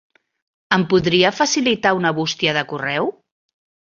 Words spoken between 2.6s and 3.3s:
correu?